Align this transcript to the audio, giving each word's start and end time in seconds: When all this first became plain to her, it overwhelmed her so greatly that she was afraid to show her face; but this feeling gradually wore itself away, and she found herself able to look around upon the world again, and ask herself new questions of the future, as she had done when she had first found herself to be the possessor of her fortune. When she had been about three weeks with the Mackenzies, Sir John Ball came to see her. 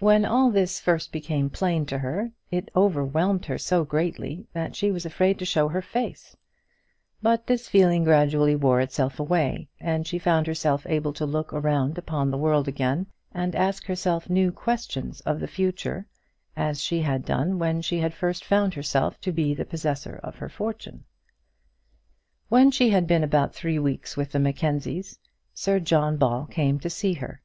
When 0.00 0.24
all 0.24 0.50
this 0.50 0.80
first 0.80 1.12
became 1.12 1.48
plain 1.48 1.86
to 1.86 1.98
her, 1.98 2.32
it 2.50 2.72
overwhelmed 2.74 3.44
her 3.46 3.56
so 3.56 3.84
greatly 3.84 4.48
that 4.52 4.74
she 4.74 4.90
was 4.90 5.06
afraid 5.06 5.38
to 5.38 5.44
show 5.44 5.68
her 5.68 5.80
face; 5.80 6.36
but 7.22 7.46
this 7.46 7.68
feeling 7.68 8.02
gradually 8.02 8.56
wore 8.56 8.80
itself 8.80 9.20
away, 9.20 9.68
and 9.78 10.08
she 10.08 10.18
found 10.18 10.48
herself 10.48 10.84
able 10.88 11.12
to 11.12 11.24
look 11.24 11.52
around 11.52 11.98
upon 11.98 12.32
the 12.32 12.36
world 12.36 12.66
again, 12.66 13.06
and 13.32 13.54
ask 13.54 13.86
herself 13.86 14.28
new 14.28 14.50
questions 14.50 15.20
of 15.20 15.38
the 15.38 15.46
future, 15.46 16.04
as 16.56 16.82
she 16.82 17.02
had 17.02 17.24
done 17.24 17.56
when 17.60 17.80
she 17.80 18.00
had 18.00 18.12
first 18.12 18.44
found 18.44 18.74
herself 18.74 19.20
to 19.20 19.30
be 19.30 19.54
the 19.54 19.64
possessor 19.64 20.18
of 20.24 20.34
her 20.38 20.48
fortune. 20.48 21.04
When 22.48 22.72
she 22.72 22.90
had 22.90 23.06
been 23.06 23.22
about 23.22 23.54
three 23.54 23.78
weeks 23.78 24.16
with 24.16 24.32
the 24.32 24.40
Mackenzies, 24.40 25.20
Sir 25.54 25.78
John 25.78 26.16
Ball 26.16 26.46
came 26.46 26.80
to 26.80 26.90
see 26.90 27.12
her. 27.12 27.40